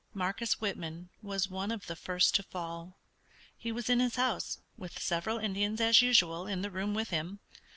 [0.15, 2.97] Marcus Whitman was one of the first to fall.
[3.55, 7.39] He was in his house, with several Indians as usual in the room with him.